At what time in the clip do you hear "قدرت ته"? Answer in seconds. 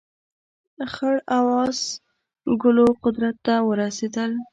3.03-3.55